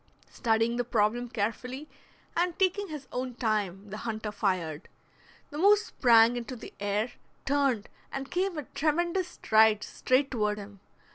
[0.31, 1.87] Studying the problem carefully,
[2.35, 4.87] and taking his own time, the hunter fired.
[5.51, 7.11] The moose sprang into the air,
[7.45, 10.79] turned, and came with tremendous strides straight toward him.